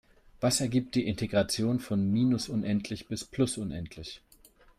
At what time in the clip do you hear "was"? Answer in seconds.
0.39-0.61